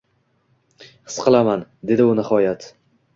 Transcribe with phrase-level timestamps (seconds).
[0.83, 2.67] -His qilaman,— dedi u nihoyat.